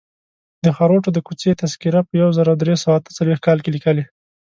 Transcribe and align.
د 0.65 0.67
خروټو 0.77 1.09
د 1.13 1.19
کوڅې 1.27 1.51
تذکره 1.61 1.99
په 2.07 2.13
یو 2.21 2.29
زر 2.37 2.47
درې 2.61 2.75
سوه 2.83 2.95
اته 2.99 3.09
څلویښت 3.17 3.43
کال 3.45 3.57
لیکلې. 3.75 4.03